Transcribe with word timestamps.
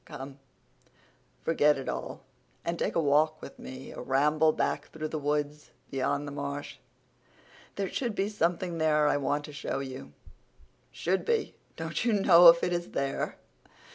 Come, 0.03 0.39
forget 1.43 1.77
it 1.77 1.87
all 1.87 2.23
and 2.65 2.79
take 2.79 2.95
a 2.95 2.99
walk 2.99 3.39
with 3.39 3.59
me—a 3.59 4.01
ramble 4.01 4.51
back 4.51 4.87
through 4.89 5.09
the 5.09 5.19
woods 5.19 5.69
beyond 5.91 6.27
the 6.27 6.31
marsh. 6.31 6.77
There 7.75 7.87
should 7.87 8.15
be 8.15 8.27
something 8.27 8.79
there 8.79 9.07
I 9.07 9.17
want 9.17 9.45
to 9.45 9.53
show 9.53 9.77
you." 9.77 10.13
"Should 10.91 11.23
be! 11.23 11.53
Don't 11.75 12.03
you 12.03 12.13
know 12.13 12.47
if 12.47 12.63
it 12.63 12.73
is 12.73 12.89
there?" 12.93 13.37